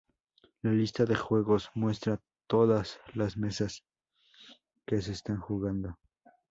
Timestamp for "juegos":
1.15-1.69